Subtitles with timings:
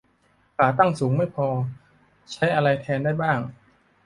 [0.57, 1.47] ขาตั้งสูงไม่พอ
[2.31, 3.39] ใช้อะไรแทนได้บ้าง